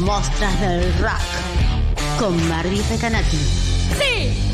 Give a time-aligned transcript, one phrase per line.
[0.00, 1.20] Mostras del Rock
[2.18, 3.38] con Barbie Recanati.
[3.98, 4.46] ¡Sí!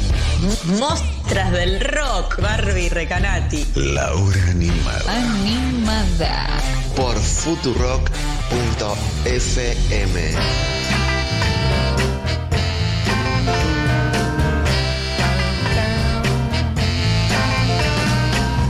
[0.78, 3.64] Mostras del rock, Barbie Recanati.
[3.74, 5.02] La hora animada.
[5.08, 6.46] Animada.
[6.96, 8.12] Por futurock.fm.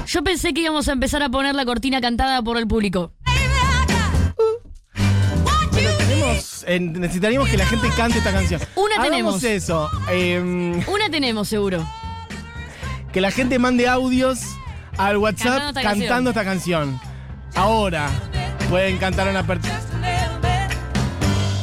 [0.07, 3.13] Yo pensé que íbamos a empezar a poner la cortina cantada por el público.
[6.67, 8.61] Eh, necesitaríamos que la gente cante esta canción.
[8.77, 9.45] Una Hagamos tenemos.
[9.45, 9.91] eso.
[10.11, 11.86] eh, Una tenemos seguro.
[13.13, 14.41] que la gente mande audios
[14.96, 17.00] al WhatsApp Cantando esta cantando esta canción.
[17.55, 18.08] Ahora
[18.71, 19.58] pueden cantar una per...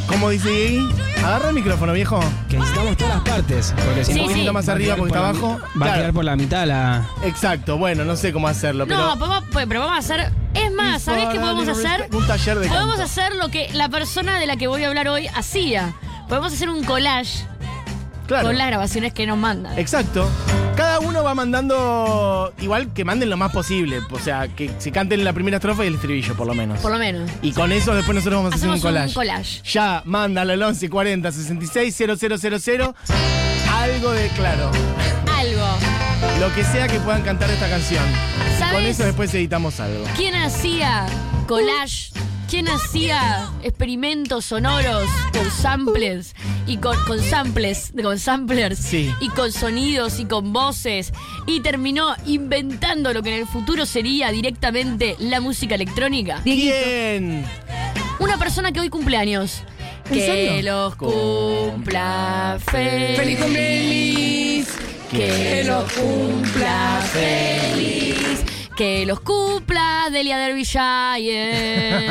[0.07, 0.89] ¿Cómo dice ahí?
[1.23, 2.19] Agarra el micrófono, viejo.
[2.49, 3.73] Que necesitamos todas las partes.
[3.85, 4.33] Porque si Sí, no, un sí.
[4.35, 5.59] poquito más va a arriba quedar porque por está la- abajo.
[5.61, 5.93] Va a Claro.
[6.01, 7.05] quedar por la mitad la.
[7.23, 8.99] Exacto, bueno, no sé cómo hacerlo, pero.
[8.99, 10.31] No, podemos- pues, pero vamos a hacer.
[10.53, 12.07] Es ¿sabés qué podemos hacer?
[12.11, 13.03] Un taller de Podemos canto.
[13.03, 15.93] hacer lo que la persona de la que voy a hablar hoy hacía.
[16.27, 17.45] Podemos hacer un collage
[18.27, 18.47] Claro.
[18.47, 19.77] con las grabaciones que nos mandan.
[19.77, 20.29] Exacto.
[20.75, 22.53] Cada uno va mandando.
[22.61, 23.99] Igual que manden lo más posible.
[24.11, 26.79] O sea, que se canten la primera estrofa y el estribillo, por lo menos.
[26.79, 27.29] Por lo menos.
[27.41, 29.07] Y con eso después nosotros vamos a hacer un collage.
[29.09, 29.61] un collage.
[29.63, 32.95] Ya, mándalo al 11 40 66 000.
[33.73, 34.71] Algo de claro.
[36.39, 38.03] Lo que sea que puedan cantar esta canción.
[38.57, 40.05] Y con eso después editamos algo.
[40.15, 41.05] ¿Quién hacía
[41.47, 42.11] collage?
[42.49, 46.33] ¿Quién hacía experimentos sonoros con samples
[46.65, 49.13] y con, con samples, con samplers Sí.
[49.21, 51.13] y con sonidos y con voces
[51.45, 56.39] y terminó inventando lo que en el futuro sería directamente la música electrónica?
[56.43, 57.45] ¿Quién?
[58.17, 59.61] Una persona que hoy cumpleaños.
[60.09, 63.15] ¿En Que los cumpla feliz.
[63.17, 64.67] ¡Feliz cumpleaños!
[65.11, 68.43] Que los cumpla feliz.
[68.77, 72.07] Que los cumpla Delia Derbyshire.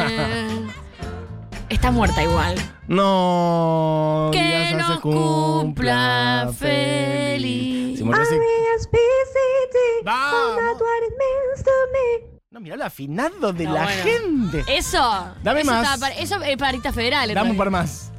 [1.69, 2.57] Está muerta igual.
[2.89, 4.31] No.
[4.33, 7.99] Que digas, nos se cumpla feliz.
[7.99, 8.39] Se murió hace-
[10.05, 10.59] ¡Vamos!
[12.51, 14.03] No, mirá lo afinado de No, la bueno.
[14.03, 14.65] gente.
[14.77, 14.99] Eso.
[15.43, 15.83] Dame eso más.
[15.85, 17.29] estaba para- eso es para Arista Federal.
[17.31, 17.65] en Dame un realidad.
[17.65, 18.13] par más.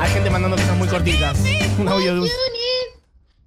[0.00, 1.38] Hay gente mandando cosas muy cortitas.
[1.78, 2.28] Un audio de un.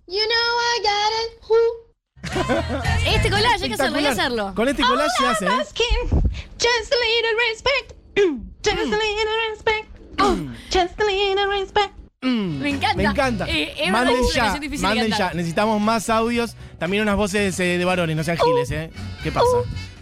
[3.05, 4.53] Este collage hay que hacerlo, hay que hacerlo.
[4.55, 5.49] Con este collage se hace, ¿eh?
[5.49, 7.93] Just a little respect.
[8.63, 9.88] Just a little respect.
[10.71, 11.93] Just a little respect.
[12.21, 12.95] Mm, Me encanta.
[12.97, 13.45] Me encanta.
[13.47, 15.33] Eh, es manden ya, canción difícil de manden ya.
[15.33, 16.55] Necesitamos más audios.
[16.79, 18.89] También unas voces eh, de varones, no sean giles, ¿eh?
[19.23, 19.45] ¿Qué pasa?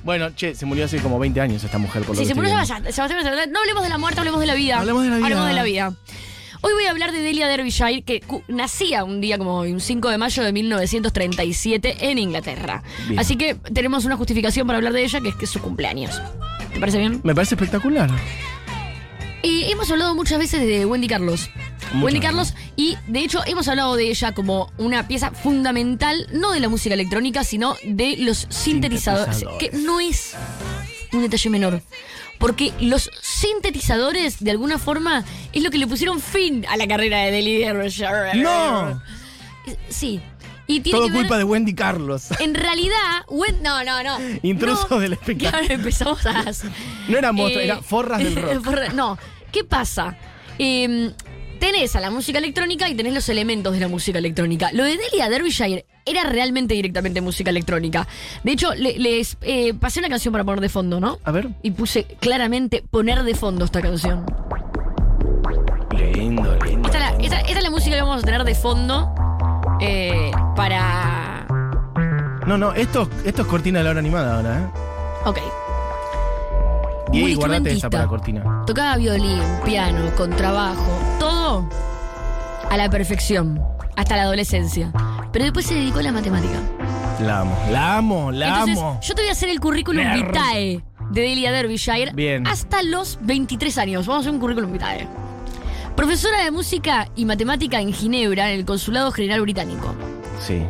[0.04, 2.32] Bueno, che, se murió hace como 20 años esta mujer, por lo Si que se
[2.32, 2.66] estoy murió viendo.
[2.66, 4.80] Sebastián, Sebastián Fernández, no hablemos de la muerte, hablemos de la vida.
[4.80, 5.26] Hablemos de la vida.
[5.26, 5.94] Hablemos de la vida.
[6.66, 10.10] Hoy voy a hablar de Delia Derbyshire, que nacía un día como hoy, un 5
[10.10, 12.84] de mayo de 1937 en Inglaterra.
[13.06, 13.20] Bien.
[13.20, 16.22] Así que tenemos una justificación para hablar de ella, que es que es su cumpleaños.
[16.74, 17.20] ¿Te parece bien?
[17.26, 18.10] Me parece espectacular.
[19.42, 21.50] Y hemos hablado muchas veces de Wendy Carlos.
[21.92, 22.20] Muchas Wendy.
[22.22, 26.70] Carlos, y de hecho hemos hablado de ella como una pieza fundamental, no de la
[26.70, 29.70] música electrónica, sino de los sintetizadores, Sintetizadores.
[29.72, 30.34] que no es
[31.12, 31.82] un detalle menor.
[32.44, 35.24] Porque los sintetizadores, de alguna forma,
[35.54, 38.36] es lo que le pusieron fin a la carrera de Delia Derbyshire.
[38.36, 39.02] ¡No!
[39.88, 40.20] Sí.
[40.68, 42.28] Y tiene Todo que ver- culpa de Wendy Carlos.
[42.42, 44.18] En realidad, Wen- no, no, no.
[44.42, 45.00] Intruso No.
[45.00, 45.52] del espectáculo.
[45.60, 46.44] Claro, empezamos a.
[47.08, 48.92] No era monstruo, Eh, era forras del rock.
[48.94, 49.18] no,
[49.54, 50.18] ¿qué pasa?
[50.60, 51.12] Eh,
[51.62, 54.70] tenés a la música electrónica y tenés los elementos de la música electrónica.
[54.74, 58.08] Lo de Delia Derbyshire era realmente directamente música electrónica.
[58.44, 61.18] De hecho, le- les eh, pasé una canción para poner de fondo, ¿no?
[61.24, 61.50] A ver.
[61.62, 64.26] Y puse claramente poner de fondo esta canción.
[66.14, 66.88] Lindo, lindo.
[66.90, 69.14] Esta es la, esta- esta es la música que vamos a tener de fondo
[69.80, 71.46] eh, para.
[72.48, 74.68] No, no, esto, esto es cortina de la hora animada ahora, ¿eh?
[75.26, 75.40] Ok.
[77.14, 78.64] Y Muy guardate esa para cortina.
[78.66, 81.70] Tocaba violín, piano, contrabajo, todo
[82.70, 83.62] a la perfección,
[83.96, 84.92] hasta la adolescencia.
[85.34, 86.60] Pero después se dedicó a la matemática.
[87.20, 89.00] La amo, la amo, la Entonces, amo.
[89.02, 90.28] yo te voy a hacer el currículum Nerd.
[90.28, 92.48] vitae de Delia Derbyshire Bien.
[92.48, 94.08] hasta los 23 años.
[94.08, 95.08] Vamos a hacer un currículum vitae.
[95.96, 99.94] Profesora de música y matemática en Ginebra, en el Consulado General Británico.
[100.40, 100.62] Sí.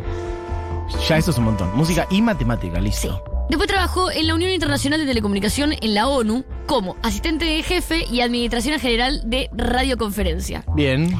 [1.08, 1.76] Ya eso es un montón.
[1.76, 2.82] Música y matemática, Sí.
[2.84, 3.24] listo.
[3.50, 8.06] Después trabajó en la Unión Internacional de Telecomunicación en la ONU como asistente de jefe
[8.10, 10.64] y administración general de radioconferencia.
[10.76, 11.16] Bien.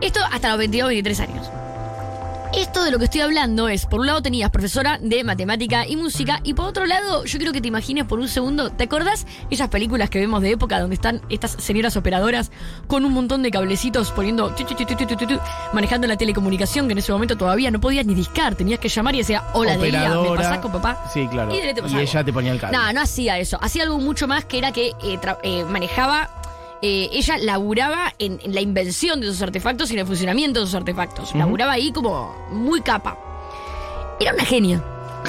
[0.00, 1.50] Esto hasta los 22, 23 años.
[2.52, 5.94] Esto de lo que estoy hablando es, por un lado tenías profesora de matemática y
[5.96, 9.24] música, y por otro lado, yo quiero que te imagines por un segundo, ¿te acordás
[9.50, 12.50] esas películas que vemos de época donde están estas señoras operadoras
[12.88, 15.40] con un montón de cablecitos poniendo, tu, tu, tu,
[15.72, 19.14] manejando la telecomunicación, que en ese momento todavía no podías ni discar, tenías que llamar
[19.14, 21.08] y decía, hola Delia, ¿me pasás con papá?
[21.14, 21.54] Sí, claro.
[21.54, 22.76] Y, te Y ella te ponía el cable.
[22.76, 23.58] No, no hacía eso.
[23.62, 26.28] Hacía algo mucho más que era que eh, tra- eh, manejaba.
[26.82, 30.64] Eh, ella laburaba en, en la invención de esos artefactos y en el funcionamiento de
[30.66, 31.34] esos artefactos.
[31.34, 33.18] Laburaba ahí como muy capa.
[34.18, 34.82] Era una genia.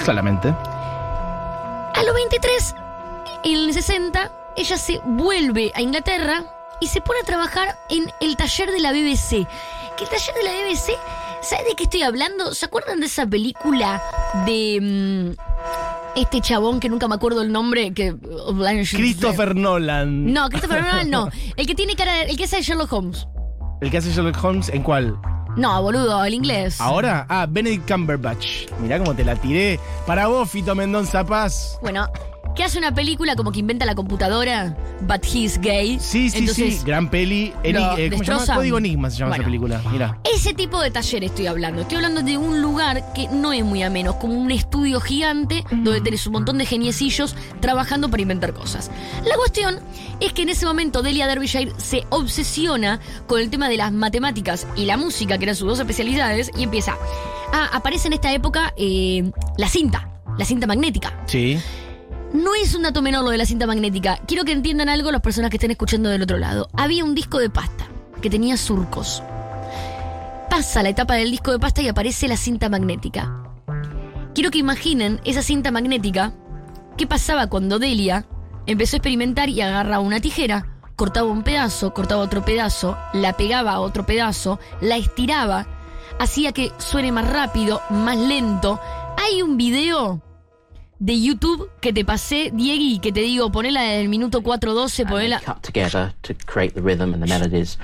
[0.05, 0.49] Solamente.
[0.49, 2.75] A los 23,
[3.43, 6.43] en el 60, ella se vuelve a Inglaterra
[6.79, 9.47] y se pone a trabajar en el taller de la BBC.
[9.97, 10.93] Que el taller de la BBC,
[11.41, 12.53] ¿sabes de qué estoy hablando?
[12.53, 14.01] ¿Se acuerdan de esa película
[14.45, 15.50] de mm,
[16.15, 17.93] este chabón que nunca me acuerdo el nombre?
[17.93, 18.15] que
[18.91, 20.31] Christopher Nolan.
[20.31, 21.29] No, Christopher Nolan no.
[21.55, 23.27] El que tiene cara el que hace Sherlock Holmes.
[23.81, 25.17] ¿El que hace Sherlock Holmes en cuál?
[25.57, 26.79] No, boludo, el inglés.
[26.79, 27.25] ¿Ahora?
[27.27, 28.69] Ah, Benedict Cumberbatch.
[28.79, 29.79] Mirá cómo te la tiré.
[30.07, 31.77] Para vos, Fito Mendonza Paz.
[31.81, 32.07] Bueno,
[32.55, 35.97] que hace una película como que inventa la computadora, but he's gay.
[35.99, 36.85] Sí, sí, Entonces, sí.
[36.85, 37.53] Gran peli.
[37.63, 38.55] Lo eh, ¿Cómo se llama?
[38.55, 39.41] Código Enigma se llama Bueno.
[39.43, 39.81] esa película.
[39.91, 40.19] Mira.
[40.35, 41.81] Ese tipo de taller estoy hablando.
[41.81, 46.01] Estoy hablando de un lugar que no es muy ameno, como un estudio gigante donde
[46.01, 48.91] tenés un montón de geniecillos trabajando para inventar cosas.
[49.25, 49.79] La cuestión
[50.19, 54.67] es que en ese momento Delia Derbyshire se obsesiona con el tema de las matemáticas
[54.75, 56.95] y la música, que eran sus dos especialidades, y empieza.
[57.53, 61.13] Ah, aparece en esta época eh, la cinta, la cinta magnética.
[61.25, 61.57] Sí.
[62.33, 64.17] No es un dato menor lo de la cinta magnética.
[64.25, 66.69] Quiero que entiendan algo las personas que estén escuchando del otro lado.
[66.73, 67.87] Había un disco de pasta
[68.21, 69.21] que tenía surcos.
[70.49, 73.43] Pasa la etapa del disco de pasta y aparece la cinta magnética.
[74.33, 76.31] Quiero que imaginen esa cinta magnética.
[76.95, 78.25] ¿Qué pasaba cuando Delia
[78.65, 83.73] empezó a experimentar y agarraba una tijera, cortaba un pedazo, cortaba otro pedazo, la pegaba
[83.73, 85.67] a otro pedazo, la estiraba,
[86.17, 88.79] hacía que suene más rápido, más lento?
[89.17, 90.21] Hay un video
[91.03, 95.05] de YouTube que te pasé, Diegui, que te digo, ponela del minuto 4.12, and they
[95.05, 95.39] ponela...
[95.43, 97.79] cut together to create the rhythm and the melodies,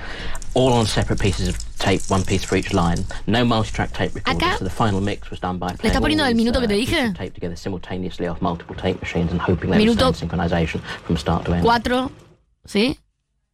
[0.54, 3.04] all on separate pieces of tape, one piece for each line.
[3.26, 6.22] No multi-track tape recorder, Acá- so the final mix was done by playing está poniendo
[6.22, 7.12] all el these, minuto que te uh, dije?
[7.16, 11.44] tape together simultaneously off multiple tape machines and hoping they Minuto- sound synchronization from start
[11.44, 11.64] to end.
[11.64, 12.10] 4,
[12.66, 12.96] ¿sí?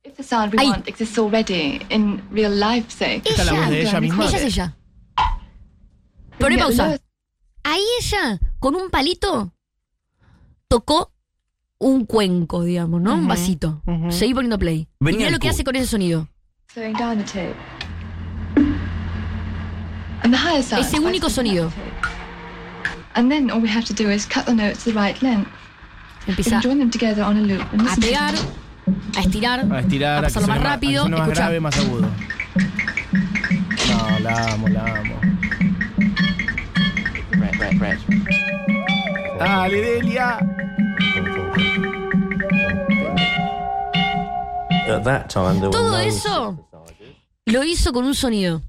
[0.04, 0.68] If the sound we Ahí.
[0.68, 3.22] want exists already in real life, say.
[3.24, 4.26] Esta es la voz de ella misma.
[4.26, 4.76] Ella es ella.
[6.38, 6.98] Poné pausa.
[7.62, 9.52] Ahí ella, con un palito,
[10.68, 11.12] tocó
[11.78, 13.12] un cuenco, digamos, ¿no?
[13.12, 13.82] Un vasito.
[14.08, 14.88] Seguí poniendo play.
[15.00, 16.28] Y Venía Mira lo que hace con ese sonido.
[20.78, 21.70] Ese único sonido.
[23.12, 25.46] And then all we have to do is cut the notes the right length.
[26.26, 28.34] We Empieza can join them together on a pegar,
[29.14, 31.06] a estirar, A estirar, a pasarlo más más- rápido.
[31.06, 31.34] más Escuchá.
[31.42, 32.08] grave, más agudo.
[33.90, 35.33] No, la amo, la amo.
[39.38, 40.38] Dale, Delia.
[44.86, 46.68] At that time, there were Todo eso
[47.46, 48.62] lo hizo con un sonido.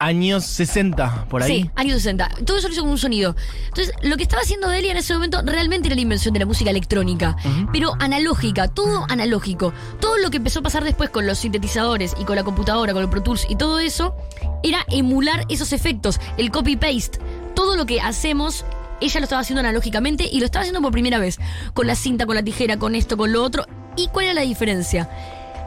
[0.00, 1.62] Años 60, por ahí.
[1.62, 2.28] Sí, años 60.
[2.44, 3.36] Todo eso lo hizo con un sonido.
[3.68, 6.46] Entonces, lo que estaba haciendo Delia en ese momento realmente era la invención de la
[6.46, 7.36] música electrónica,
[7.72, 9.72] pero analógica, todo analógico.
[10.00, 13.02] Todo lo que empezó a pasar después con los sintetizadores y con la computadora, con
[13.02, 14.16] el Pro Tools y todo eso,
[14.62, 17.18] era emular esos efectos, el copy-paste.
[17.64, 18.62] Todo lo que hacemos,
[19.00, 21.38] ella lo estaba haciendo analógicamente y lo estaba haciendo por primera vez,
[21.72, 23.64] con la cinta, con la tijera, con esto, con lo otro.
[23.96, 25.08] ¿Y cuál era la diferencia?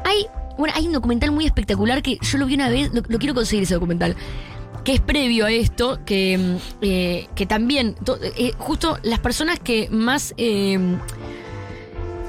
[0.05, 0.27] Hay,
[0.59, 3.63] bueno, hay un documental muy espectacular que yo lo vi una vez, lo, quiero conseguir
[3.63, 4.15] ese documental,
[4.83, 7.95] que es previo a esto, que, mm, eh, que también,
[8.37, 10.77] eh, justo las personas que más, eh,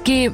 [0.03, 0.31] que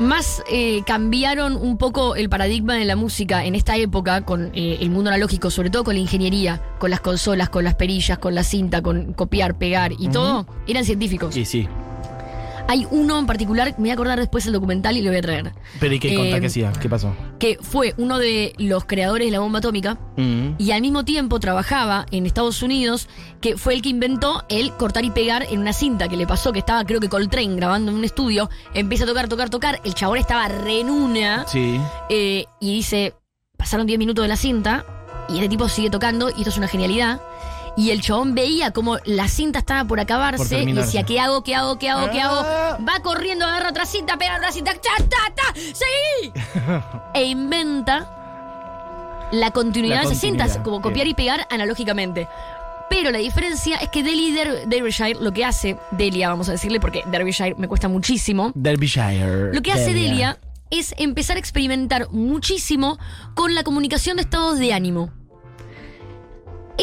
[0.00, 4.78] más eh, cambiaron un poco el paradigma de la música en esta época con eh,
[4.80, 8.34] el mundo analógico, sobre todo con la ingeniería, con las consolas, con las perillas, con
[8.34, 11.34] la cinta, con copiar, pegar y todo, eran científicos.
[11.34, 11.68] Sí, sí.
[12.66, 15.22] Hay uno en particular, me voy a acordar después el documental y lo voy a
[15.22, 16.72] traer, Pero ¿y qué Eh, que hacía?
[16.72, 17.14] ¿Qué pasó?
[17.40, 20.50] Que fue uno de los creadores de la bomba atómica Mm.
[20.58, 23.08] y al mismo tiempo trabajaba en Estados Unidos,
[23.40, 26.52] que fue el que inventó el cortar y pegar en una cinta que le pasó,
[26.52, 29.94] que estaba creo que Coltrane grabando en un estudio, empieza a tocar, tocar, tocar, el
[29.94, 31.80] chabón estaba re en una Sí.
[32.10, 33.14] eh, y dice,
[33.56, 34.84] pasaron 10 minutos de la cinta
[35.28, 37.20] y este tipo sigue tocando y esto es una genialidad.
[37.80, 41.42] Y el chabón veía como la cinta estaba por acabarse y decía, ¿qué hago?
[41.42, 41.78] ¿Qué hago?
[41.78, 42.10] ¿Qué hago?
[42.10, 42.42] ¿Qué hago?
[42.44, 42.76] Ah.
[42.86, 45.54] Va corriendo, agarra otra cinta, pega otra cinta, ¡cha, ta, ta!
[45.54, 46.30] ¡Seguí!
[47.14, 52.28] e inventa la continuidad La de esas cintas, como copiar y pegar analógicamente.
[52.90, 56.80] Pero la diferencia es que Deli Der- Derbyshire lo que hace, Delia vamos a decirle,
[56.80, 59.54] porque Derbyshire me cuesta muchísimo, Derbyshire.
[59.54, 60.38] lo que hace Delia
[60.70, 62.98] es empezar a experimentar muchísimo
[63.34, 65.10] con la comunicación de estados de ánimo.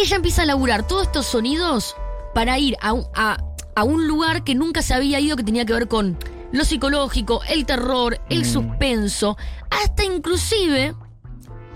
[0.01, 1.95] Ella empieza a laburar todos estos sonidos
[2.33, 3.37] para ir a un, a-
[3.75, 6.17] a un lugar que nunca se había ido que tenía que ver con
[6.51, 9.37] lo psicológico, el terror, el suspenso,
[9.69, 10.95] hasta inclusive,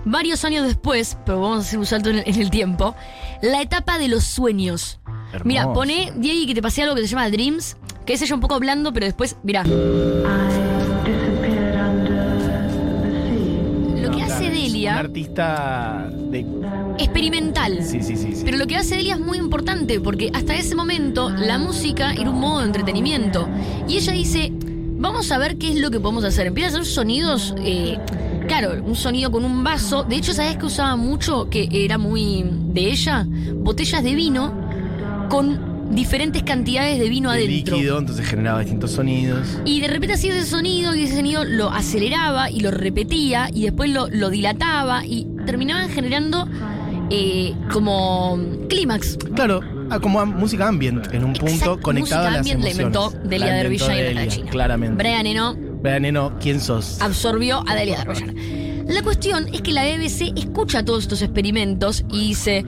[0.04, 2.94] varios años después, pero vamos a hacer un salto en el, en el tiempo,
[3.42, 4.98] la etapa de los sueños.
[5.32, 5.44] Hermoso.
[5.44, 7.76] Mira, pone, Diego, que te pasé algo que se llama Dreams,
[8.06, 9.62] que es ella un poco hablando, pero después, mira.
[14.00, 16.44] Lo que hace Un Delia, artista de.
[16.98, 17.82] Experimental.
[17.82, 18.34] Sí, sí, sí.
[18.34, 18.42] sí.
[18.44, 22.30] Pero lo que hace Delia es muy importante porque hasta ese momento la música era
[22.30, 23.48] un modo de entretenimiento.
[23.88, 24.52] Y ella dice,
[25.02, 26.46] vamos a ver qué es lo que podemos hacer.
[26.46, 27.98] Empieza a hacer sonidos, eh,
[28.46, 30.04] claro, un sonido con un vaso.
[30.04, 31.48] De hecho, ¿sabes que usaba mucho?
[31.50, 33.26] Que era muy de ella.
[33.54, 34.52] Botellas de vino
[35.28, 37.76] con diferentes cantidades de vino de adentro.
[37.76, 39.58] líquido, entonces generaba distintos sonidos.
[39.64, 43.62] Y de repente hacía ese sonido y ese sonido lo aceleraba y lo repetía y
[43.62, 46.48] después lo, lo dilataba y terminaban generando
[47.14, 48.38] eh, como
[48.68, 49.18] clímax.
[49.34, 53.10] Claro, ah, como música ambient, en un punto Exacto, conectado a las ambient la inventó
[53.24, 54.50] Delia Derbyshire la Delia, China.
[54.50, 54.96] Claramente.
[55.02, 57.00] Brian Eno Vean, Eno, ¿quién sos?
[57.02, 58.84] absorbió a Delia Derbyshire.
[58.88, 62.64] La cuestión es que la BBC escucha todos estos experimentos y dice...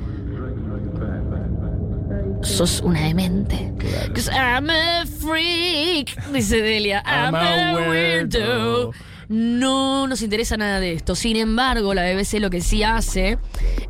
[2.43, 3.73] Sos una demente.
[4.13, 7.03] 'Cause I'm a freak, dice Delia.
[7.07, 8.91] I'm, a weirdo.
[9.29, 11.15] No nos interesa nada de esto.
[11.15, 13.39] Sin embargo, la BBC lo que sí hace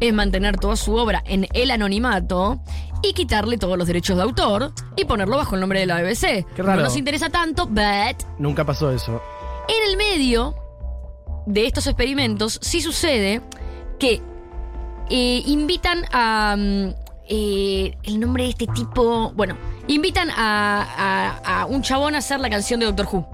[0.01, 2.61] es mantener toda su obra en el anonimato
[3.03, 6.47] y quitarle todos los derechos de autor y ponerlo bajo el nombre de la BBC.
[6.55, 6.79] Qué raro.
[6.81, 9.21] No nos interesa tanto, but Nunca pasó eso.
[9.69, 10.55] en el medio
[11.47, 13.43] de estos experimentos sí sucede
[13.99, 14.23] que
[15.11, 16.57] eh, invitan a...
[16.59, 16.95] mm,
[17.29, 19.33] eh, el nombre de este tipo...
[19.35, 19.57] Bueno,
[19.89, 20.87] invitan a,
[21.43, 23.27] a- a un chabón a hacer la canción de Doctor Who.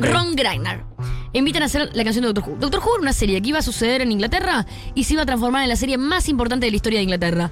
[0.00, 0.84] Ron Greiner.
[1.32, 2.58] Invitan a hacer la canción de Doctor Who.
[2.60, 5.26] Doctor Who era una serie que iba a suceder en Inglaterra y se iba a
[5.26, 7.50] transformar en la serie más importante de la historia de Inglaterra.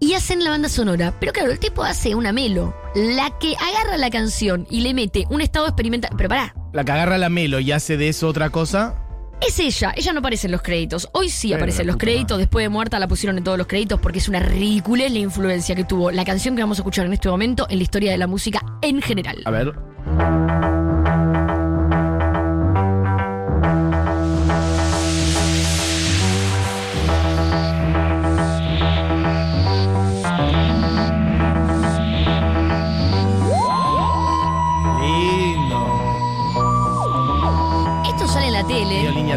[0.00, 1.14] Y hacen la banda sonora.
[1.18, 2.74] Pero claro, el tipo hace una melo.
[2.94, 6.10] La que agarra la canción y le mete un estado experimental.
[6.16, 8.96] Pero pará, La que agarra la melo y hace de eso otra cosa.
[9.40, 9.94] es ella.
[9.96, 11.08] Ella no aparece en los créditos.
[11.12, 12.38] Hoy sí Pero aparece en los créditos.
[12.38, 15.74] Después de muerta la pusieron en todos los créditos porque es una ridiculez la influencia
[15.74, 18.18] que tuvo la canción que vamos a escuchar en este momento en la historia de
[18.18, 19.42] la música en general.
[19.46, 19.72] A ver.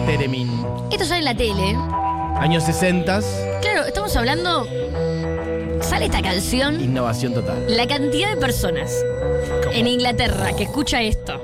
[0.07, 0.49] Teremin.
[0.89, 1.75] Esto sale en la tele.
[2.39, 3.19] Años 60,
[3.61, 4.65] Claro, estamos hablando.
[5.81, 6.81] Sale esta canción.
[6.81, 7.65] innovación total.
[7.75, 8.89] La cantidad de personas
[9.73, 11.41] en Inglaterra que escucha esto.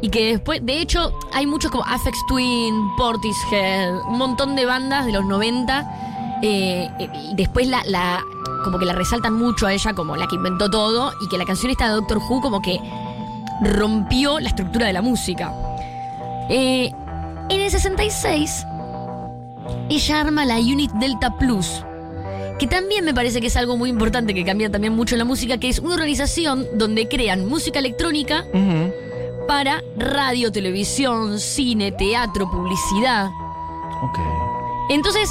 [0.00, 5.04] Y que después, de hecho, hay muchos como Afex Twin, Portishead, un montón de bandas
[5.04, 5.86] de los 90.
[6.42, 6.88] eh,
[7.30, 8.22] y después la, la-
[8.64, 11.12] como que la resaltan mucho a ella como la que inventó todo.
[11.20, 12.80] Y que la canción esta de Doctor Who como que
[13.60, 15.52] rompió la estructura de la música.
[16.48, 16.90] Eh,
[17.48, 18.66] en el 66,
[19.88, 21.82] ella arma la Unit Delta Plus.
[22.58, 25.24] Que también me parece que es algo muy importante que cambia también mucho en la
[25.24, 28.44] música, que es una organización donde crean música electrónica
[29.46, 33.30] para radio, televisión, cine, teatro, publicidad.
[34.02, 34.18] Ok.
[34.90, 35.30] Entonces,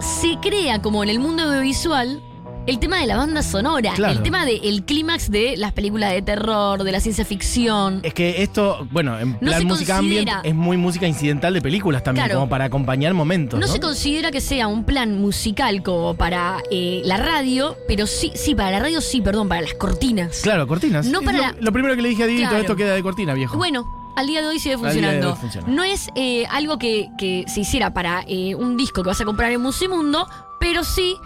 [0.00, 2.22] se crea como en el mundo audiovisual
[2.68, 4.12] el tema de la banda sonora, Claro.
[4.12, 8.00] el tema del clímax de las películas de terror, de la ciencia ficción.
[8.02, 12.04] Es que esto, bueno, en No plan música ambient es muy música incidental de películas
[12.04, 12.40] también, Claro.
[12.40, 13.58] como para acompañar momentos.
[13.58, 18.06] No, No, se considera que sea un plan musical como para eh, la radio, pero
[18.06, 20.40] sí, sí, para la radio sí, perdón, para las cortinas.
[20.42, 21.06] Claro, cortinas.
[21.06, 22.62] No para lo, la- lo primero que le dije a Dieguito, Claro.
[22.62, 23.56] esto queda de cortina, viejo.
[23.56, 25.32] Bueno, al día de hoy sigue de funcionando.
[25.32, 25.66] hoy funciona.
[25.68, 29.24] No es eh, algo que, que se hiciera para eh, un disco que vas a
[29.24, 30.28] comprar en Musimundo,
[30.60, 31.16] pero sí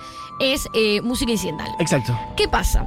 [0.43, 1.69] es eh, música incidental.
[1.79, 2.19] Exacto.
[2.37, 2.87] ¿Qué pasa?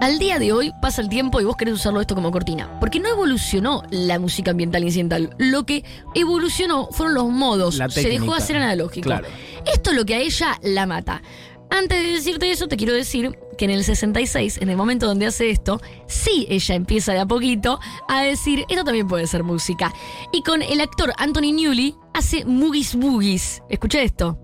[0.00, 2.80] Al día de hoy pasa el tiempo y vos querés usarlo esto como cortina.
[2.80, 5.34] Porque no evolucionó la música ambiental incidental.
[5.38, 7.76] Lo que evolucionó fueron los modos.
[7.76, 9.06] La Se dejó de hacer analógico.
[9.06, 9.28] Claro.
[9.72, 11.22] Esto es lo que a ella la mata.
[11.70, 15.26] Antes de decirte eso, te quiero decir que en el 66, en el momento donde
[15.26, 19.94] hace esto, sí ella empieza de a poquito a decir, esto también puede ser música.
[20.32, 23.62] Y con el actor Anthony Newley hace Moogies Boogies.
[23.70, 24.36] Escucha esto.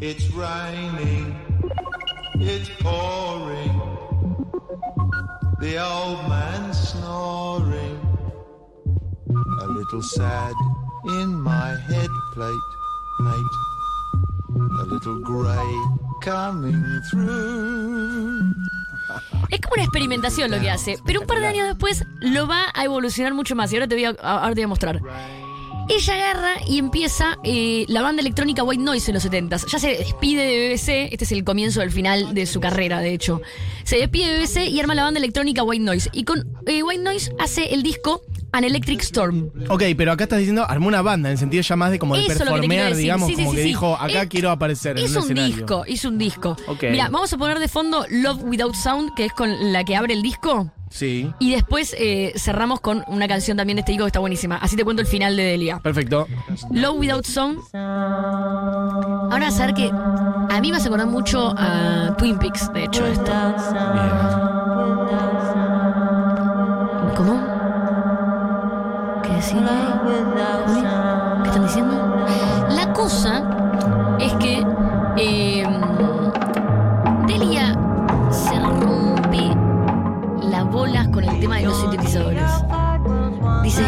[0.00, 1.34] It's raining,
[2.34, 3.80] it's pouring.
[5.60, 8.00] The old man's snoring.
[9.62, 10.52] A little sad
[11.06, 12.70] in my head plate,
[13.20, 13.56] mate.
[14.80, 15.74] A little grey
[16.22, 18.52] coming through.
[19.50, 22.66] Es como una experimentación lo que hace, pero un par de años después lo va
[22.74, 23.72] a evolucionar mucho más.
[23.72, 25.00] Y ahora te voy a, ahora te voy a mostrar.
[25.88, 29.66] Ella agarra y empieza eh, la banda electrónica White Noise en los 70s.
[29.70, 33.12] Ya se despide de BBC, este es el comienzo del final de su carrera, de
[33.12, 33.42] hecho.
[33.84, 36.08] Se despide de BBC y arma la banda electrónica White Noise.
[36.12, 38.22] Y con eh, White Noise hace el disco
[38.56, 39.50] An Electric Storm.
[39.68, 42.14] Ok, pero acá estás diciendo, armó una banda, en el sentido ya más de como
[42.14, 43.02] de Eso es lo que te quiero performear, decir.
[43.02, 43.68] digamos, Sí, sí, como sí, que sí.
[43.68, 45.56] dijo, acá quiero aparecer en Hizo un un escenario.
[45.56, 46.56] disco, hizo un disco.
[46.68, 46.84] Ok.
[46.90, 50.14] Mira, vamos a poner de fondo Love Without Sound, que es con la que abre
[50.14, 50.70] el disco.
[50.90, 54.56] Sí, Y después eh, cerramos con una canción también de este disco que está buenísima.
[54.58, 55.80] Así te cuento el final de Delia.
[55.80, 56.28] perfecto.
[56.70, 57.58] Love Without Sound.
[57.74, 62.84] Ahora vas a ver que a mí me hace acordar mucho a Twin Peaks, de
[62.84, 63.32] hecho, esto.
[67.16, 67.53] ¿Cómo?
[69.40, 69.48] ¿Qué
[71.48, 72.24] están diciendo?
[72.70, 74.64] La cosa es que
[75.16, 75.64] eh,
[77.26, 77.76] Delia
[78.30, 79.50] se rompe
[80.46, 82.42] las bolas con el tema de los sintetizadores.
[83.64, 83.82] Dice,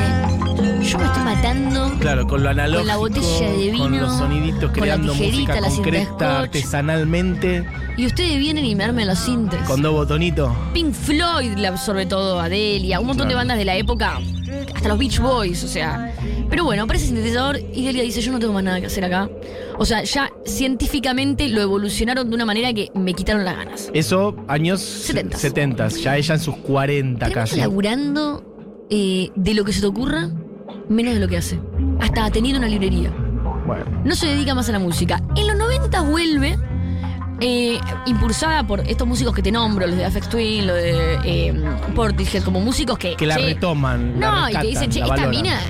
[0.83, 4.17] yo me estoy matando Claro, con lo analógico, Con la botella de con vino, los
[4.17, 6.23] soniditos, con la creando tijerita, música la concreta, scotch.
[6.23, 9.61] artesanalmente, y ustedes vienen y me arman los sintes.
[9.67, 10.51] con dos botonitos.
[10.73, 14.19] Pink Floyd le absorbe todo a Delia, un montón de bandas de la época,
[14.87, 16.15] hasta los Beach Boys, o sea.
[16.49, 19.29] Pero bueno, aparece sintetizador y Delia dice, yo no tengo más nada que hacer acá.
[19.79, 23.91] O sea, ya científicamente lo evolucionaron de una manera que me quitaron las ganas.
[23.93, 25.37] Eso, años 70s.
[25.37, 27.57] 70 ya ella en sus 40 Termina casi.
[27.61, 30.31] laburando eh, de lo que se te ocurra,
[30.89, 31.59] menos de lo que hace.
[32.01, 33.11] Hasta teniendo una librería.
[33.67, 35.21] Bueno, no se dedica más a la música.
[35.35, 36.57] En los 90 vuelve,
[37.41, 41.55] eh, impulsada por estos músicos que te nombro, los de Afex Twin, los de eh,
[41.95, 43.17] Portishead, como músicos que.
[43.17, 45.31] que la che, retoman, la No, y que dicen, che, esta valoran.
[45.31, 45.61] mina.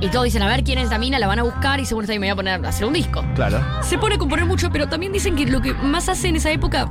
[0.00, 2.04] Y todos dicen, a ver quién es esta mina, la van a buscar y según
[2.04, 3.24] esta mina me voy a poner a hacer un disco.
[3.34, 3.64] Claro.
[3.82, 6.50] Se pone a componer mucho, pero también dicen que lo que más hace en esa
[6.50, 6.90] época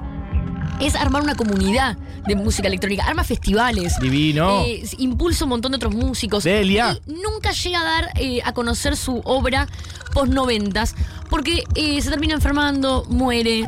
[0.86, 1.98] es armar una comunidad
[2.28, 4.00] de música electrónica, arma festivales.
[4.00, 4.64] Divino.
[4.66, 6.44] Eh, impulsa un montón de otros músicos.
[6.44, 6.98] Delia.
[7.08, 9.68] Y nunca llega a dar eh, a conocer su obra
[10.14, 10.96] post noventas,
[11.30, 13.66] porque eh, se termina enfermando, muere.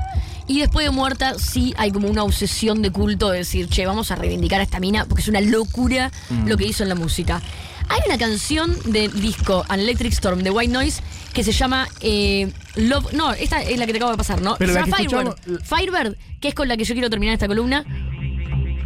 [0.47, 4.11] Y después de muerta, sí hay como una obsesión de culto de decir, che, vamos
[4.11, 6.47] a reivindicar a esta mina, porque es una locura Mm.
[6.47, 7.41] lo que hizo en la música.
[7.89, 11.01] Hay una canción del disco An Electric Storm de White Noise
[11.33, 13.13] que se llama eh, Love.
[13.13, 14.55] No, esta es la que te acabo de pasar, ¿no?
[14.57, 15.61] Pero se la llama que Firebird.
[15.63, 17.83] Firebird, que es con la que yo quiero terminar esta columna.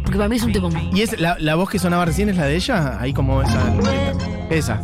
[0.02, 0.70] Porque para mí es un tema.
[0.92, 2.98] ¿Y es la, la voz que sonaba recién es la de ella?
[3.00, 3.72] Ahí como esa.
[4.50, 4.82] Esa.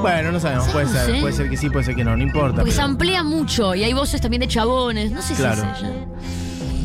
[0.00, 1.20] Bueno, no sabemos, puede No ser, sé.
[1.20, 2.56] puede ser que sí, puede ser que no, no importa.
[2.58, 5.10] Porque se amplía mucho y hay voces también de chabones.
[5.10, 5.62] No sé Claro.
[5.62, 6.06] si es ella.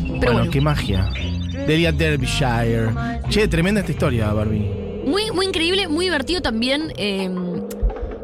[0.02, 1.10] Pero bueno, bueno, qué magia.
[1.66, 2.90] Delia Derbyshire.
[3.28, 4.68] Che, tremenda esta historia, Barbie.
[5.06, 6.92] muy, muy increíble, muy divertido también.
[6.96, 7.28] eh,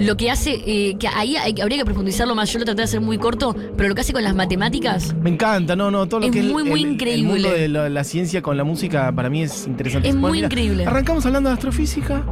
[0.01, 2.53] lo que hace, eh, que ahí hay- habría que profundizarlo más.
[2.53, 5.31] Yo lo traté de hacer muy corto, pero lo que hace con las matemáticas Me
[5.31, 7.33] encanta, no, no, todo lo Es que muy, el, muy el- el increíble.
[7.33, 10.09] mundo de la ciencia con la música para mí es interesante.
[10.09, 10.87] Es Bueno, muy mira, increíble.
[10.87, 12.25] Arrancamos hablando de astrofísica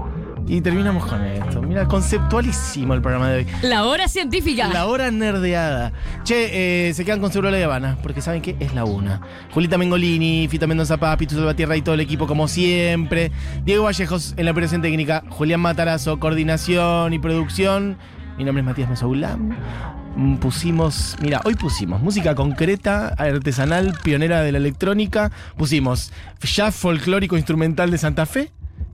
[0.49, 1.61] y terminamos con esto.
[1.63, 3.47] Mira, conceptualísimo el programa de hoy.
[3.63, 4.69] La hora científica.
[4.69, 5.93] La hora nerdeada.
[6.25, 9.21] Che, eh, se quedan con Seguro La Habana, porque saben que es la una.
[9.53, 13.31] Julita Mengolini, Fita Mendoza Paz, Pitu Salvatierra y todo el equipo como siempre.
[13.65, 15.23] Diego Vallejos en la operación técnica.
[15.29, 17.99] Julián Matarazo, coordinación y producción.
[18.39, 19.55] Mi nombre es Matías Mesoulam.
[20.41, 25.31] Pusimos, mira, hoy pusimos música concreta, artesanal, pionera de la electrónica.
[25.57, 28.51] Pusimos jazz folclórico instrumental de Santa Fe.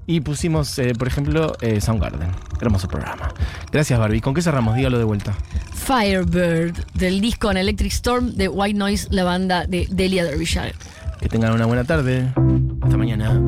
[0.07, 2.31] Y pusimos, eh, por ejemplo, eh, Soundgarden.
[2.61, 3.33] Hermoso programa.
[3.73, 4.21] Gracias, Barbie.
[4.21, 4.77] ¿Con qué cerramos?
[4.77, 5.35] Dígalo de vuelta.
[5.73, 10.75] Firebird, del disco An Electric Storm de White Noise, la banda de Delia Derbyshire.
[11.21, 12.33] Que tengan una buena tarde.
[12.83, 13.41] Hasta mañana.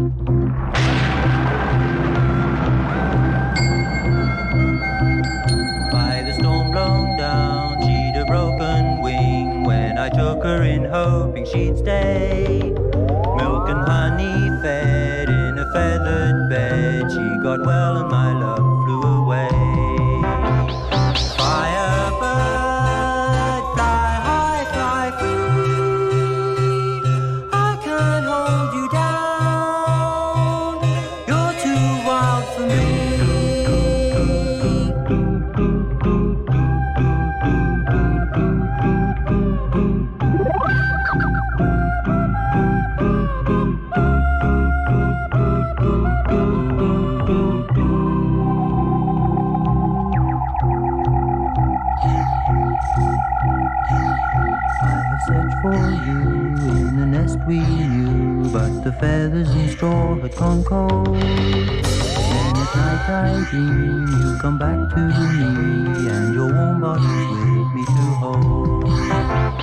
[63.07, 69.56] Dream you come back to me, and your warm body's with me to hold.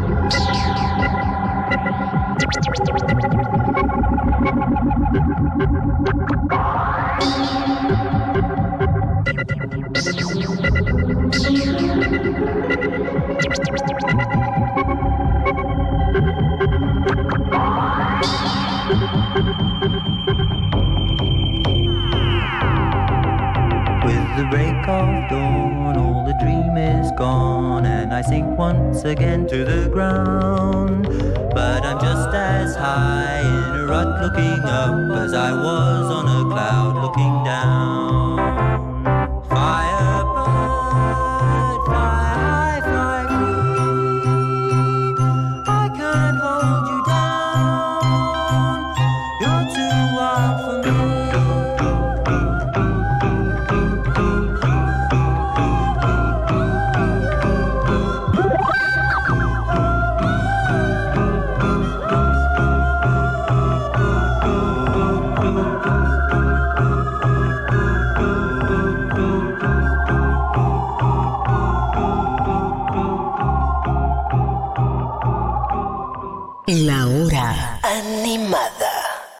[0.00, 0.32] Thank
[6.08, 6.17] you.
[29.08, 31.04] Again to the ground.
[31.54, 36.27] But I'm just as high in a rut looking up as I was on